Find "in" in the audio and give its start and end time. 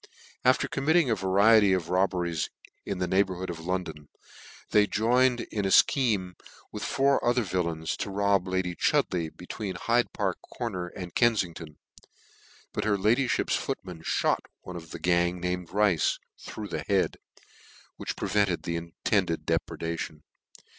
2.87-2.97, 5.51-5.63